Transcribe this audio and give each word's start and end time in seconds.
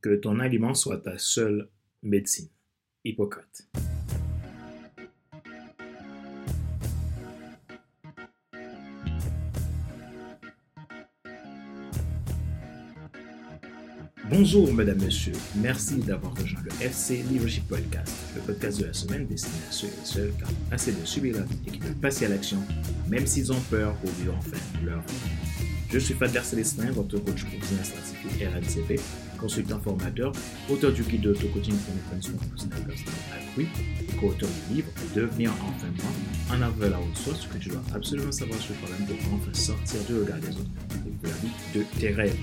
que 0.00 0.16
ton 0.16 0.40
aliment 0.40 0.74
soit 0.74 0.98
ta 0.98 1.18
seule 1.18 1.68
médecine. 2.02 2.48
Hippocrate. 3.04 3.68
Bonjour, 14.30 14.72
mesdames, 14.72 15.02
messieurs. 15.02 15.32
Merci 15.56 15.96
d'avoir 15.96 16.32
rejoint 16.36 16.60
le 16.62 16.70
FC 16.86 17.24
Leadership 17.24 17.66
Podcast, 17.66 18.14
le 18.36 18.40
podcast 18.42 18.78
de 18.80 18.84
la 18.86 18.92
semaine 18.92 19.26
destiné 19.26 19.56
à 19.68 19.72
ceux 19.72 19.88
et 19.88 20.04
celles 20.04 20.32
qui 20.36 20.44
ont 20.44 20.72
assez 20.72 20.92
de 20.92 21.04
subir 21.04 21.34
la 21.34 21.42
vie 21.42 21.58
et 21.66 21.70
qui 21.72 21.78
veulent 21.80 21.96
passer 21.96 22.26
à 22.26 22.28
l'action, 22.28 22.58
même 23.08 23.26
s'ils 23.26 23.52
ont 23.52 23.60
peur 23.70 23.92
pour 23.96 24.10
vivre 24.10 24.36
enfin 24.38 24.56
leur 24.84 25.00
vie. 25.00 25.66
Je 25.90 25.98
suis 25.98 26.14
Fadler 26.14 26.42
Célestin, 26.44 26.92
votre 26.92 27.18
coach 27.18 27.44
pour 27.44 27.58
business 27.58 27.92
certifié 27.92 28.46
RNCP, 28.46 29.00
consultant 29.40 29.80
formateur, 29.80 30.32
auteur 30.68 30.92
du 30.92 31.02
guide 31.02 31.22
d'auto-coaching 31.22 31.74
pour 31.74 31.94
l'épanouissement 31.94 32.36
professionnel 32.36 32.82
personnel 32.86 33.14
accru 33.32 33.62
et 33.62 34.16
co-auteur 34.16 34.48
du 34.68 34.76
livre 34.76 34.88
Devenir 35.14 35.50
enfin 35.64 35.86
moi, 35.96 36.56
en 36.56 36.62
avant 36.62 36.90
la 36.90 36.98
ressource 36.98 37.46
que 37.46 37.58
tu 37.58 37.70
dois 37.70 37.82
absolument 37.94 38.30
savoir 38.30 38.60
sur 38.60 38.74
toi-même 38.76 39.06
pour 39.06 39.34
enfin 39.34 39.54
sortir 39.54 40.00
du 40.04 40.20
regard 40.20 40.38
des 40.38 40.50
autres 40.50 40.70
et 41.06 41.26
la 41.26 41.32
vie 41.34 41.52
de 41.74 41.84
tes 41.98 42.10
rêves. 42.10 42.36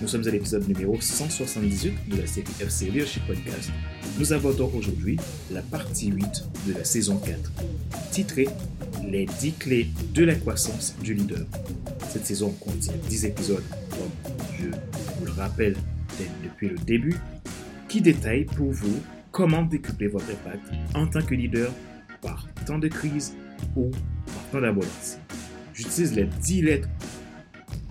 Nous 0.00 0.08
sommes 0.08 0.26
à 0.26 0.30
l'épisode 0.30 0.68
numéro 0.68 1.00
178 1.00 2.08
de 2.08 2.16
la 2.16 2.26
série 2.26 2.46
FC 2.60 2.86
Leadership 2.86 3.26
Podcast. 3.26 3.70
Nous 4.18 4.32
abordons 4.32 4.70
aujourd'hui 4.74 5.16
la 5.50 5.62
partie 5.62 6.08
8 6.08 6.44
de 6.66 6.72
la 6.74 6.84
saison 6.84 7.16
4, 7.18 7.52
titrée 8.10 8.48
Les 9.08 9.26
10 9.26 9.54
clés 9.54 9.88
de 10.12 10.24
la 10.24 10.34
croissance 10.34 10.94
du 11.02 11.14
leader. 11.14 11.46
Cette 12.10 12.26
saison 12.26 12.50
contient 12.60 12.92
10 13.08 13.24
épisodes, 13.26 13.64
comme 13.90 14.32
je 14.58 14.66
vous 15.18 15.26
le 15.26 15.32
rappelle 15.32 15.76
depuis 16.44 16.68
le 16.68 16.76
début, 16.76 17.16
qui 17.88 18.00
détaillent 18.00 18.44
pour 18.44 18.70
vous 18.70 19.00
comment 19.30 19.62
décupler 19.62 20.08
votre 20.08 20.30
impact 20.30 20.62
en 20.94 21.06
tant 21.06 21.22
que 21.22 21.34
leader 21.34 21.72
par 22.20 22.46
temps 22.66 22.78
de 22.78 22.88
crise 22.88 23.34
ou 23.76 23.90
par 24.26 24.50
temps 24.52 24.60
d'abondance. 24.60 25.18
J'utilise 25.74 26.14
les 26.14 26.26
10 26.26 26.62
lettres 26.62 26.88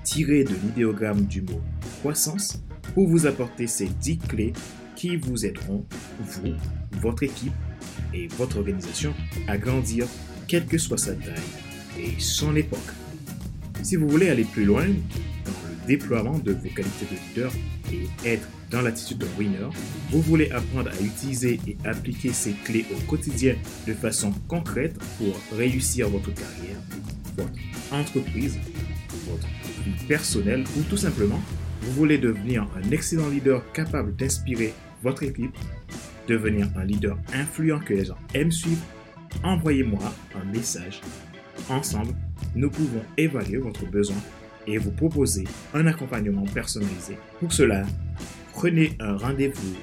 tirées 0.03 0.44
de 0.44 0.53
l'idéogramme 0.64 1.25
du 1.25 1.42
mot 1.42 1.61
croissance 1.99 2.61
pour 2.94 3.08
vous 3.08 3.25
apporter 3.25 3.67
ces 3.67 3.88
10 3.88 4.17
clés 4.17 4.53
qui 4.95 5.16
vous 5.17 5.45
aideront, 5.45 5.86
vous, 6.19 6.53
votre 6.99 7.23
équipe 7.23 7.53
et 8.14 8.27
votre 8.27 8.58
organisation 8.58 9.14
à 9.47 9.58
grandir, 9.58 10.05
quelle 10.47 10.66
que 10.66 10.77
soit 10.77 10.97
sa 10.97 11.14
taille 11.14 11.33
et 11.99 12.19
son 12.19 12.55
époque. 12.55 12.80
Si 13.83 13.95
vous 13.95 14.08
voulez 14.08 14.30
aller 14.30 14.44
plus 14.44 14.66
loin 14.66 14.86
déploiement 15.92 16.39
de 16.39 16.53
vos 16.53 16.70
qualités 16.70 17.06
de 17.11 17.17
leader 17.28 17.52
et 17.92 18.08
être 18.25 18.47
dans 18.70 18.80
l'attitude 18.80 19.17
d'un 19.17 19.28
winner, 19.38 19.67
vous 20.09 20.22
voulez 20.22 20.50
apprendre 20.52 20.89
à 20.89 21.03
utiliser 21.03 21.59
et 21.67 21.75
appliquer 21.83 22.31
ces 22.31 22.53
clés 22.64 22.86
au 22.95 23.00
quotidien 23.09 23.56
de 23.86 23.94
façon 23.94 24.31
concrète 24.48 24.98
pour 25.17 25.36
réussir 25.58 26.08
votre 26.08 26.33
carrière, 26.33 26.78
votre 27.36 27.52
entreprise, 27.92 28.58
votre 29.28 29.48
vie 29.83 30.06
personnelle 30.08 30.64
ou 30.78 30.83
tout 30.83 30.95
simplement 30.95 31.42
vous 31.81 31.92
voulez 31.92 32.17
devenir 32.17 32.66
un 32.78 32.92
excellent 32.92 33.28
leader 33.28 33.61
capable 33.73 34.16
d'inspirer 34.16 34.73
votre 35.03 35.23
équipe, 35.23 35.58
devenir 36.26 36.70
un 36.78 36.86
leader 36.86 37.17
influent 37.33 37.80
que 37.80 37.95
les 37.95 38.05
gens 38.05 38.17
aiment 38.33 38.52
suivre, 38.52 38.81
envoyez-moi 39.44 40.14
un 40.36 40.45
message. 40.53 41.02
Ensemble, 41.70 42.14
nous 42.55 42.70
pouvons 42.70 43.02
évaluer 43.17 43.58
votre 43.58 43.86
besoin 43.88 44.22
et 44.67 44.78
vous 44.78 44.92
proposer 44.92 45.45
un 45.73 45.88
accompagnement 45.88 46.45
personnalisé. 46.54 47.17
Pour 47.40 47.52
cela, 47.54 47.84
prenez 48.54 48.94
un 49.00 49.17
rendez-vous 49.17 49.76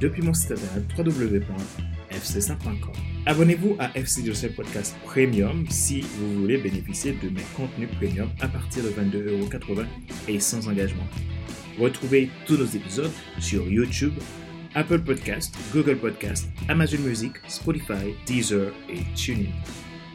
depuis 0.00 0.22
mon 0.22 0.34
site 0.34 0.52
internet 0.52 0.84
www.fc5.com. 0.96 2.92
Abonnez-vous 3.26 3.76
à 3.78 3.90
FC 3.96 4.22
Podcast 4.50 4.96
Premium 5.04 5.66
si 5.68 6.02
vous 6.02 6.40
voulez 6.40 6.58
bénéficier 6.58 7.12
de 7.12 7.28
mes 7.28 7.42
contenus 7.56 7.88
premium 7.96 8.28
à 8.40 8.48
partir 8.48 8.84
de 8.84 8.90
22,80€ 8.90 9.84
et 10.28 10.40
sans 10.40 10.68
engagement. 10.68 11.06
Retrouvez 11.78 12.30
tous 12.46 12.56
nos 12.56 12.66
épisodes 12.66 13.12
sur 13.38 13.68
YouTube, 13.68 14.14
Apple 14.74 15.00
Podcast, 15.00 15.54
Google 15.72 15.96
Podcast, 15.96 16.48
Amazon 16.68 16.98
Music, 17.00 17.32
Spotify, 17.48 18.14
Deezer 18.26 18.72
et 18.88 19.00
TuneIn. 19.14 19.50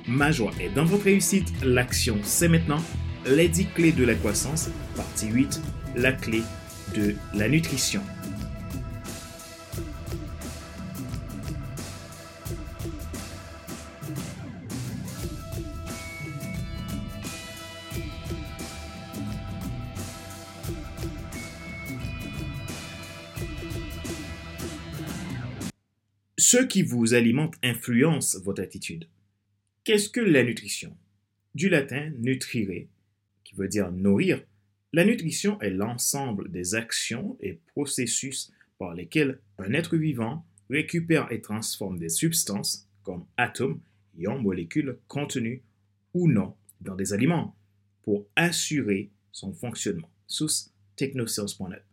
Ma 0.08 0.32
joie 0.32 0.52
est 0.60 0.70
dans 0.70 0.86
votre 0.86 1.04
réussite. 1.04 1.52
L'action, 1.64 2.18
c'est 2.24 2.48
maintenant. 2.48 2.82
Les 3.28 3.48
10 3.48 3.68
clés 3.76 3.92
de 3.92 4.04
la 4.04 4.16
croissance, 4.16 4.70
partie 4.96 5.28
8, 5.28 5.62
la 5.96 6.12
clé 6.12 6.42
de 6.96 7.16
la 7.36 7.48
nutrition. 7.48 8.02
Ce 26.40 26.58
qui 26.58 26.82
vous 26.82 27.14
alimente 27.14 27.54
influence 27.64 28.36
votre 28.44 28.64
attitude. 28.64 29.08
Qu'est-ce 29.84 30.10
que 30.10 30.20
la 30.20 30.44
nutrition? 30.44 30.98
Du 31.54 31.70
latin 31.70 32.12
nutrire, 32.18 32.88
qui 33.44 33.56
veut 33.56 33.68
dire 33.68 33.92
nourrir. 33.92 34.44
La 34.94 35.06
nutrition 35.06 35.60
est 35.62 35.70
l'ensemble 35.70 36.52
des 36.52 36.76
actions 36.76 37.38
et 37.40 37.60
processus 37.74 38.52
par 38.78 38.94
lesquels 38.94 39.40
un 39.58 39.74
être 39.74 39.96
vivant 39.96 40.46
récupère 40.70 41.32
et 41.32 41.42
transforme 41.42 41.98
des 41.98 42.10
substances 42.10 42.88
comme 43.04 43.26
atomes, 43.38 43.80
ions, 44.18 44.42
molécules 44.42 44.98
contenues 45.08 45.64
ou 46.14 46.28
non 46.28 46.56
dans 46.82 46.96
des 46.96 47.14
aliments 47.14 47.56
pour 48.04 48.28
assurer 48.36 49.12
son 49.32 49.54
fonctionnement. 49.54 50.10
Sous 50.28 50.72
technoscience.net. 50.96 51.84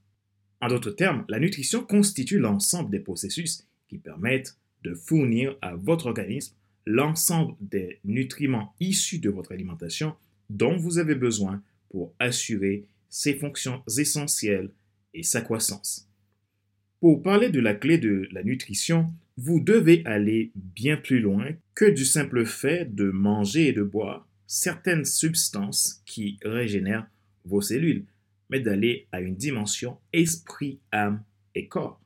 En 0.60 0.68
d'autres 0.68 0.90
termes, 0.90 1.24
la 1.28 1.38
nutrition 1.38 1.84
constitue 1.84 2.38
l'ensemble 2.38 2.90
des 2.90 3.00
processus 3.00 3.66
qui 3.88 3.98
permettent 3.98 4.56
de 4.82 4.94
fournir 4.94 5.56
à 5.60 5.74
votre 5.76 6.06
organisme 6.06 6.54
l'ensemble 6.86 7.54
des 7.60 8.00
nutriments 8.04 8.74
issus 8.80 9.18
de 9.18 9.30
votre 9.30 9.52
alimentation 9.52 10.14
dont 10.50 10.76
vous 10.76 10.98
avez 10.98 11.14
besoin 11.14 11.62
pour 11.90 12.14
assurer 12.18 12.86
ses 13.08 13.34
fonctions 13.34 13.82
essentielles 13.98 14.70
et 15.14 15.22
sa 15.22 15.40
croissance. 15.40 16.08
Pour 17.00 17.22
parler 17.22 17.50
de 17.50 17.60
la 17.60 17.74
clé 17.74 17.98
de 17.98 18.28
la 18.32 18.42
nutrition, 18.42 19.12
vous 19.36 19.60
devez 19.60 20.02
aller 20.04 20.50
bien 20.56 20.96
plus 20.96 21.20
loin 21.20 21.46
que 21.74 21.84
du 21.84 22.04
simple 22.04 22.44
fait 22.44 22.92
de 22.94 23.10
manger 23.10 23.68
et 23.68 23.72
de 23.72 23.82
boire 23.82 24.26
certaines 24.46 25.04
substances 25.04 26.02
qui 26.06 26.38
régénèrent 26.42 27.06
vos 27.44 27.60
cellules, 27.60 28.04
mais 28.50 28.60
d'aller 28.60 29.06
à 29.12 29.20
une 29.20 29.36
dimension 29.36 29.98
esprit, 30.12 30.80
âme 30.90 31.22
et 31.54 31.68
corps. 31.68 32.00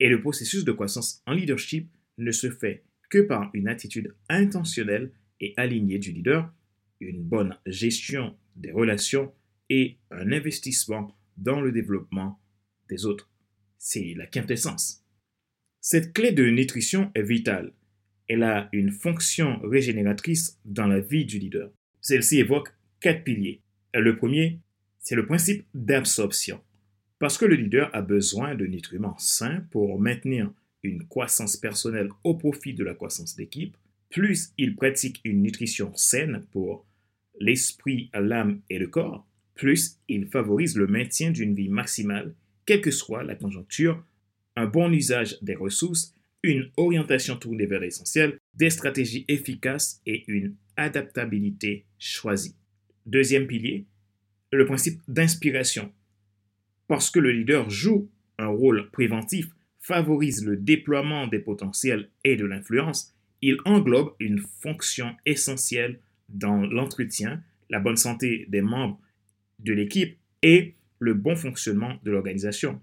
Et 0.00 0.08
le 0.08 0.20
processus 0.20 0.64
de 0.64 0.72
croissance 0.72 1.22
en 1.26 1.32
leadership 1.32 1.88
ne 2.18 2.32
se 2.32 2.50
fait 2.50 2.82
que 3.08 3.18
par 3.18 3.50
une 3.54 3.68
attitude 3.68 4.14
intentionnelle 4.28 5.10
et 5.40 5.54
alignée 5.56 5.98
du 5.98 6.12
leader, 6.12 6.52
une 7.00 7.22
bonne 7.22 7.56
gestion 7.66 8.36
des 8.56 8.72
relations 8.72 9.32
et 9.70 9.98
un 10.10 10.32
investissement 10.32 11.16
dans 11.36 11.60
le 11.60 11.72
développement 11.72 12.40
des 12.88 13.06
autres. 13.06 13.30
C'est 13.78 14.14
la 14.16 14.26
quintessence. 14.26 15.04
Cette 15.80 16.12
clé 16.12 16.32
de 16.32 16.44
nutrition 16.48 17.10
est 17.14 17.22
vitale. 17.22 17.72
Elle 18.26 18.42
a 18.42 18.68
une 18.72 18.90
fonction 18.90 19.60
régénératrice 19.62 20.58
dans 20.64 20.86
la 20.86 21.00
vie 21.00 21.24
du 21.24 21.38
leader. 21.38 21.70
Celle-ci 22.00 22.38
évoque 22.38 22.74
quatre 23.00 23.24
piliers. 23.24 23.62
Le 23.94 24.16
premier, 24.16 24.60
c'est 24.98 25.14
le 25.14 25.26
principe 25.26 25.66
d'absorption. 25.74 26.60
Parce 27.18 27.38
que 27.38 27.46
le 27.46 27.54
leader 27.54 27.90
a 27.94 28.02
besoin 28.02 28.54
de 28.54 28.66
nutriments 28.66 29.16
sains 29.18 29.62
pour 29.70 29.98
maintenir 30.00 30.52
une 30.82 31.06
croissance 31.06 31.56
personnelle 31.56 32.10
au 32.24 32.34
profit 32.34 32.74
de 32.74 32.84
la 32.84 32.94
croissance 32.94 33.34
d'équipe, 33.34 33.76
plus 34.10 34.52
il 34.58 34.76
pratique 34.76 35.20
une 35.24 35.42
nutrition 35.42 35.94
saine 35.94 36.44
pour 36.50 36.86
l'esprit, 37.40 38.10
l'âme 38.14 38.60
et 38.70 38.78
le 38.78 38.88
corps, 38.88 39.26
plus 39.54 39.98
il 40.08 40.26
favorise 40.26 40.76
le 40.76 40.86
maintien 40.86 41.30
d'une 41.30 41.54
vie 41.54 41.68
maximale, 41.68 42.34
quelle 42.66 42.80
que 42.80 42.90
soit 42.90 43.24
la 43.24 43.34
conjoncture, 43.34 44.04
un 44.56 44.66
bon 44.66 44.92
usage 44.92 45.38
des 45.42 45.54
ressources, 45.54 46.14
une 46.42 46.70
orientation 46.76 47.36
tournée 47.36 47.66
vers 47.66 47.80
l'essentiel, 47.80 48.38
des 48.54 48.70
stratégies 48.70 49.24
efficaces 49.28 50.00
et 50.06 50.24
une 50.28 50.54
adaptabilité 50.76 51.84
choisie. 51.98 52.54
Deuxième 53.06 53.46
pilier, 53.46 53.86
le 54.52 54.66
principe 54.66 55.00
d'inspiration 55.08 55.92
parce 56.88 57.10
que 57.10 57.20
le 57.20 57.30
leader 57.30 57.70
joue 57.70 58.10
un 58.38 58.48
rôle 58.48 58.90
préventif, 58.90 59.46
favorise 59.78 60.44
le 60.44 60.56
déploiement 60.56 61.28
des 61.28 61.38
potentiels 61.38 62.08
et 62.24 62.34
de 62.34 62.44
l'influence, 62.44 63.14
il 63.42 63.58
englobe 63.64 64.14
une 64.18 64.40
fonction 64.40 65.14
essentielle 65.24 66.00
dans 66.28 66.66
l'entretien, 66.66 67.42
la 67.70 67.80
bonne 67.80 67.96
santé 67.96 68.46
des 68.48 68.62
membres 68.62 69.00
de 69.58 69.72
l'équipe 69.72 70.18
et 70.42 70.74
le 70.98 71.14
bon 71.14 71.36
fonctionnement 71.36 71.98
de 72.04 72.10
l'organisation. 72.10 72.80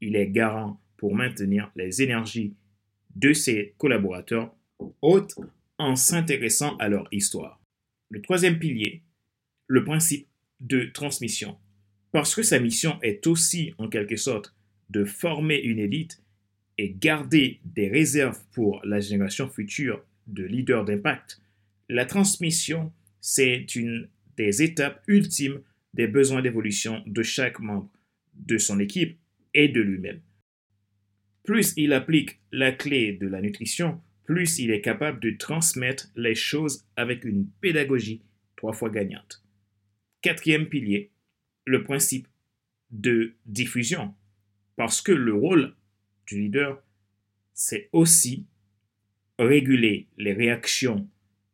il 0.00 0.16
est 0.16 0.28
garant 0.28 0.80
pour 0.96 1.14
maintenir 1.14 1.70
les 1.74 2.02
énergies 2.02 2.54
de 3.14 3.32
ses 3.32 3.74
collaborateurs 3.78 4.54
hautes 5.00 5.34
en 5.78 5.96
s'intéressant 5.96 6.76
à 6.76 6.88
leur 6.88 7.08
histoire. 7.12 7.60
Le 8.10 8.20
troisième 8.20 8.58
pilier, 8.58 9.02
le 9.66 9.84
principe 9.84 10.26
de 10.60 10.84
transmission. 10.84 11.56
Parce 12.12 12.34
que 12.34 12.42
sa 12.42 12.58
mission 12.58 12.98
est 13.02 13.26
aussi, 13.26 13.74
en 13.78 13.88
quelque 13.88 14.16
sorte, 14.16 14.54
de 14.90 15.04
former 15.04 15.58
une 15.58 15.78
élite 15.78 16.22
et 16.78 16.94
garder 16.94 17.60
des 17.64 17.88
réserves 17.88 18.40
pour 18.52 18.80
la 18.84 19.00
génération 19.00 19.48
future 19.48 20.02
de 20.26 20.44
leaders 20.44 20.84
d'impact, 20.84 21.40
la 21.88 22.04
transmission, 22.04 22.92
c'est 23.20 23.74
une 23.76 24.08
des 24.36 24.62
étapes 24.62 25.02
ultimes 25.06 25.60
des 25.94 26.06
besoins 26.06 26.42
d'évolution 26.42 27.02
de 27.06 27.22
chaque 27.22 27.58
membre 27.58 27.90
de 28.34 28.58
son 28.58 28.78
équipe 28.80 29.18
et 29.54 29.68
de 29.68 29.80
lui-même. 29.80 30.20
Plus 31.44 31.72
il 31.76 31.92
applique 31.92 32.40
la 32.52 32.72
clé 32.72 33.12
de 33.12 33.26
la 33.26 33.40
nutrition, 33.40 34.00
plus 34.24 34.58
il 34.58 34.70
est 34.70 34.80
capable 34.80 35.20
de 35.20 35.30
transmettre 35.30 36.08
les 36.16 36.34
choses 36.34 36.84
avec 36.96 37.24
une 37.24 37.48
pédagogie 37.60 38.22
trois 38.56 38.72
fois 38.72 38.90
gagnante. 38.90 39.42
Quatrième 40.22 40.68
pilier, 40.68 41.12
le 41.64 41.84
principe 41.84 42.26
de 42.90 43.34
diffusion. 43.46 44.14
Parce 44.76 45.00
que 45.00 45.12
le 45.12 45.34
rôle 45.34 45.74
du 46.26 46.40
leader, 46.40 46.82
c'est 47.54 47.88
aussi 47.92 48.46
réguler 49.38 50.08
les 50.18 50.32
réactions 50.32 51.08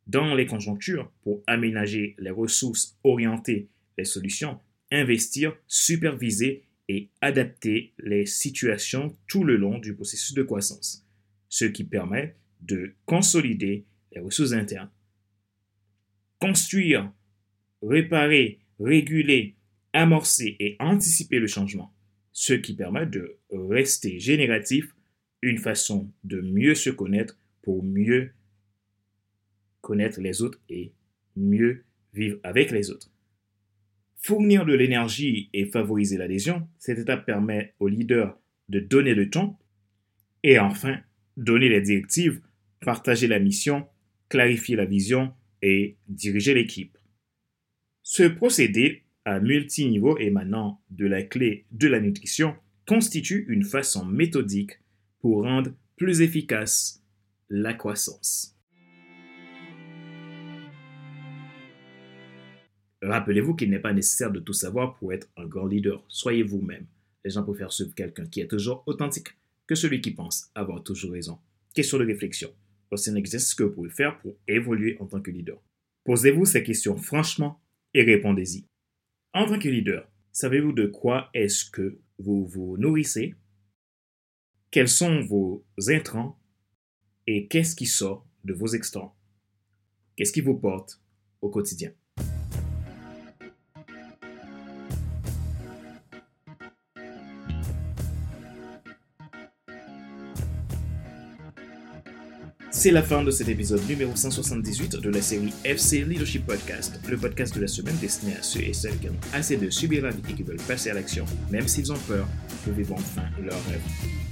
dans 0.07 0.35
les 0.35 0.45
conjonctures 0.45 1.11
pour 1.21 1.43
aménager 1.47 2.15
les 2.19 2.29
ressources, 2.29 2.97
orienter 3.03 3.69
les 3.97 4.05
solutions, 4.05 4.59
investir, 4.91 5.55
superviser 5.67 6.63
et 6.89 7.09
adapter 7.21 7.93
les 7.99 8.25
situations 8.25 9.15
tout 9.27 9.43
le 9.43 9.55
long 9.55 9.79
du 9.79 9.93
processus 9.93 10.33
de 10.33 10.43
croissance, 10.43 11.05
ce 11.49 11.65
qui 11.65 11.83
permet 11.83 12.35
de 12.61 12.93
consolider 13.05 13.85
les 14.11 14.21
ressources 14.21 14.53
internes. 14.53 14.91
Construire, 16.39 17.11
réparer, 17.81 18.59
réguler, 18.79 19.55
amorcer 19.93 20.57
et 20.59 20.75
anticiper 20.79 21.39
le 21.39 21.47
changement, 21.47 21.93
ce 22.31 22.53
qui 22.53 22.75
permet 22.75 23.05
de 23.05 23.37
rester 23.51 24.19
génératif, 24.19 24.93
une 25.41 25.57
façon 25.57 26.11
de 26.23 26.41
mieux 26.41 26.75
se 26.75 26.89
connaître 26.89 27.37
pour 27.61 27.83
mieux 27.83 28.31
connaître 29.83 30.21
les 30.21 30.41
autres 30.41 30.59
et 30.69 30.93
mieux 31.35 31.83
vivre 32.13 32.39
avec 32.41 32.71
les 32.71 32.89
autres. 32.89 33.11
Fournir 34.17 34.65
de 34.65 34.73
l'énergie 34.73 35.49
et 35.53 35.65
favoriser 35.65 36.17
l'adhésion, 36.17 36.67
cette 36.79 36.97
étape 36.97 37.25
permet 37.25 37.75
au 37.79 37.89
leader 37.89 38.39
de 38.69 38.79
donner 38.79 39.13
le 39.13 39.29
ton 39.29 39.57
et 40.41 40.57
enfin 40.57 40.97
donner 41.35 41.67
les 41.67 41.81
directives, 41.81 42.41
partager 42.79 43.27
la 43.27 43.39
mission, 43.39 43.85
clarifier 44.29 44.77
la 44.77 44.85
vision 44.85 45.33
et 45.61 45.97
diriger 46.07 46.53
l'équipe. 46.53 46.97
Ce 48.01 48.23
procédé 48.23 49.03
à 49.25 49.39
multiniveau 49.39 50.17
émanant 50.17 50.81
de 50.89 51.05
la 51.05 51.23
clé 51.23 51.65
de 51.71 51.87
la 51.87 51.99
nutrition 51.99 52.55
constitue 52.87 53.45
une 53.49 53.63
façon 53.63 54.05
méthodique 54.05 54.79
pour 55.19 55.43
rendre 55.43 55.71
plus 55.97 56.21
efficace 56.21 57.03
la 57.49 57.73
croissance. 57.73 58.52
Rappelez-vous 63.03 63.53
qu'il 63.55 63.69
n'est 63.69 63.79
pas 63.79 63.91
nécessaire 63.91 64.31
de 64.31 64.39
tout 64.39 64.53
savoir 64.53 64.95
pour 64.95 65.11
être 65.11 65.27
un 65.35 65.45
grand 65.45 65.65
leader. 65.65 66.05
Soyez 66.07 66.41
vous-même. 66.41 66.85
Les 67.25 67.31
gens 67.31 67.43
préfèrent 67.43 67.73
suivre 67.73 67.93
quelqu'un 67.93 68.25
qui 68.25 68.39
est 68.39 68.47
toujours 68.47 68.81
authentique 68.85 69.27
que 69.67 69.75
celui 69.75 69.99
qui 69.99 70.11
pense 70.11 70.49
avoir 70.55 70.81
toujours 70.83 71.11
raison. 71.11 71.37
Question 71.73 71.97
de 71.97 72.05
réflexion. 72.05 72.53
Voici 72.89 73.09
un 73.09 73.15
exercice 73.15 73.55
que 73.55 73.63
vous 73.63 73.73
pouvez 73.73 73.89
faire 73.89 74.17
pour 74.19 74.37
évoluer 74.47 74.95
en 75.01 75.05
tant 75.05 75.21
que 75.21 75.31
leader. 75.31 75.61
Posez-vous 76.05 76.45
ces 76.45 76.63
questions 76.63 76.95
franchement 76.95 77.61
et 77.93 78.03
répondez-y. 78.03 78.65
En 79.33 79.47
tant 79.47 79.59
que 79.59 79.67
leader, 79.67 80.09
savez-vous 80.31 80.71
de 80.71 80.85
quoi 80.85 81.29
est-ce 81.33 81.69
que 81.69 81.99
vous 82.19 82.45
vous 82.45 82.77
nourrissez? 82.77 83.35
Quels 84.71 84.87
sont 84.87 85.21
vos 85.21 85.65
intrants? 85.89 86.39
Et 87.27 87.47
qu'est-ce 87.47 87.75
qui 87.75 87.85
sort 87.85 88.25
de 88.45 88.53
vos 88.53 88.67
extrants 88.67 89.13
Qu'est-ce 90.15 90.31
qui 90.31 90.41
vous 90.41 90.55
porte 90.57 91.01
au 91.41 91.49
quotidien? 91.49 91.91
C'est 102.83 102.91
la 102.91 103.01
fin 103.01 103.23
de 103.23 103.31
cet 103.31 103.47
épisode 103.47 103.79
numéro 103.87 104.13
178 104.13 104.97
de 104.97 105.09
la 105.09 105.21
série 105.21 105.53
FC 105.63 106.03
Leadership 106.03 106.45
Podcast, 106.45 106.99
le 107.09 107.15
podcast 107.15 107.55
de 107.55 107.61
la 107.61 107.67
semaine 107.69 107.95
destiné 108.01 108.33
à 108.35 108.43
ceux 108.43 108.59
et 108.59 108.73
celles 108.73 108.99
qui 108.99 109.07
ont 109.07 109.15
assez 109.31 109.55
de 109.55 109.69
subir 109.69 110.03
la 110.03 110.09
vie 110.09 110.21
et 110.29 110.33
qui 110.33 110.43
veulent 110.43 110.57
passer 110.67 110.89
à 110.89 110.93
l'action, 110.93 111.23
même 111.49 111.65
s'ils 111.65 111.93
ont 111.93 111.97
peur, 112.09 112.27
pour 112.65 112.73
vivre 112.73 112.95
enfin 112.95 113.23
leur 113.41 113.55
rêve. 113.69 113.79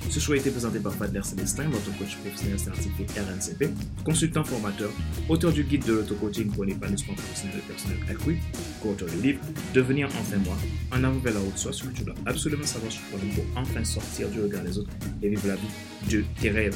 Ce 0.10 0.20
choix 0.20 0.36
a 0.36 0.40
été 0.40 0.52
présenté 0.52 0.80
par 0.80 0.94
Fadler 0.94 1.22
Célestin, 1.24 1.70
votre 1.70 1.98
coach 1.98 2.18
professionnel 2.18 2.60
certifié 2.60 3.06
RNCP, 3.16 3.70
consultant 4.04 4.44
formateur, 4.44 4.92
auteur 5.30 5.54
du 5.54 5.64
guide 5.64 5.86
de 5.86 5.94
l'auto-coaching 5.94 6.52
pour 6.52 6.66
l'épanouissement 6.66 7.14
professionnel 7.14 7.60
et 7.60 7.72
personnel 7.72 8.00
accru, 8.10 8.38
co-auteur 8.84 9.08
du 9.08 9.22
livre 9.22 9.40
Devenir 9.74 10.10
enfin 10.20 10.40
moi, 10.44 10.58
en 10.92 11.02
avant 11.06 11.20
vers 11.20 11.36
la 11.36 11.40
haute 11.40 11.58
soi, 11.58 11.72
ce 11.72 11.84
que 11.84 11.94
tu 11.94 12.04
dois 12.04 12.16
absolument 12.26 12.66
savoir 12.66 12.92
sur 12.92 13.02
toi-même 13.12 13.34
pour 13.34 13.46
enfin 13.56 13.86
sortir 13.86 14.28
du 14.28 14.42
regard 14.42 14.64
des 14.64 14.78
autres 14.78 14.92
et 15.24 15.30
vivre 15.30 15.48
la 15.48 15.56
vie 15.56 16.10
de 16.10 16.26
tes 16.42 16.50
rêves. 16.50 16.76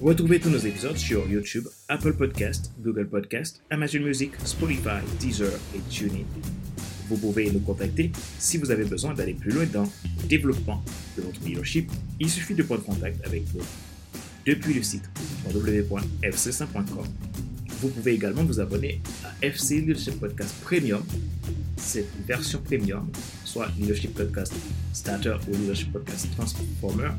Retrouvez 0.00 0.38
tous 0.38 0.50
nos 0.50 0.58
épisodes 0.58 0.96
sur 0.96 1.28
YouTube, 1.30 1.66
Apple 1.88 2.12
Podcast, 2.14 2.72
Google 2.80 3.06
Podcast, 3.06 3.62
Amazon 3.70 4.00
Music, 4.00 4.32
Spotify, 4.44 5.00
Deezer 5.18 5.52
et 5.74 5.80
TuneIn. 5.90 6.24
Vous 7.08 7.16
pouvez 7.16 7.50
nous 7.50 7.60
contacter 7.60 8.10
si 8.38 8.58
vous 8.58 8.70
avez 8.70 8.84
besoin 8.84 9.14
d'aller 9.14 9.34
plus 9.34 9.50
loin 9.50 9.66
dans 9.66 9.84
le 10.22 10.28
développement 10.28 10.82
de 11.16 11.22
votre 11.22 11.40
leadership. 11.44 11.90
Il 12.20 12.28
suffit 12.28 12.54
de 12.54 12.62
prendre 12.62 12.82
contact 12.82 13.24
avec 13.26 13.42
nous 13.54 13.62
depuis 14.46 14.74
le 14.74 14.82
site 14.82 15.04
www.fc5.com. 15.46 17.06
Vous 17.84 17.90
pouvez 17.90 18.14
également 18.14 18.42
vous 18.44 18.60
abonner 18.60 19.02
à 19.22 19.46
FC 19.46 19.82
Leadership 19.82 20.18
Podcast 20.18 20.54
Premium 20.64 21.02
cette 21.76 22.08
version 22.26 22.58
premium, 22.62 23.06
soit 23.44 23.68
Leadership 23.78 24.14
Podcast 24.14 24.54
Starter 24.94 25.36
ou 25.46 25.52
Leadership 25.54 25.92
Podcast 25.92 26.26
Transformer, 26.34 27.10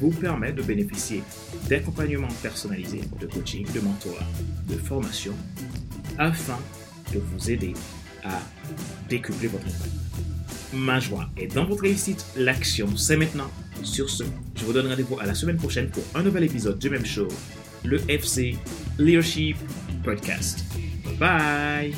vous 0.00 0.10
permet 0.10 0.50
de 0.50 0.60
bénéficier 0.60 1.22
d'accompagnements 1.68 2.26
personnalisés, 2.42 3.02
de 3.20 3.26
coaching, 3.26 3.64
de 3.72 3.78
mentorat, 3.78 4.26
de 4.68 4.74
formation, 4.74 5.34
afin 6.18 6.58
de 7.14 7.20
vous 7.20 7.48
aider 7.52 7.74
à 8.24 8.40
décupler 9.08 9.46
votre 9.46 9.68
impact. 9.68 9.92
Ma 10.74 10.98
joie 10.98 11.28
est 11.36 11.54
dans 11.54 11.64
votre 11.64 11.82
réussite, 11.82 12.26
l'action 12.36 12.96
c'est 12.96 13.16
maintenant. 13.16 13.52
Sur 13.84 14.10
ce, 14.10 14.24
je 14.56 14.64
vous 14.64 14.72
donne 14.72 14.88
rendez-vous 14.88 15.20
à 15.20 15.26
la 15.26 15.36
semaine 15.36 15.58
prochaine 15.58 15.90
pour 15.90 16.02
un 16.16 16.24
nouvel 16.24 16.42
épisode 16.42 16.80
du 16.80 16.90
même 16.90 17.06
show, 17.06 17.28
le 17.84 18.00
FC 18.10 18.56
Leadership 18.98 19.56
Podcast. 20.08 20.64
Bye 21.18 21.92